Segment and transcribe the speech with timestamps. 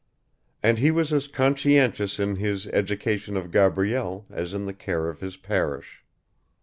[0.63, 5.19] And he was as conscientious in his education of Gabrielle as in the care of
[5.21, 6.03] his parish.